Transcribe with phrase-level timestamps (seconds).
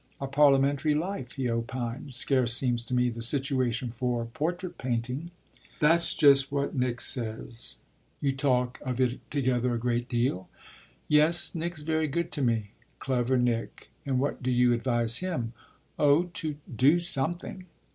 [0.19, 5.29] A parliamentary life," he opined, "scarce seems to me the situation for portrait painting."
[5.79, 7.75] "That's just what Nick says."
[8.19, 10.49] "You talk of it together a great deal?"
[11.07, 13.91] "Yes, Nick's very good to me." "Clever Nick!
[14.03, 15.53] And what do you advise him?"
[15.99, 17.67] "Oh to do something."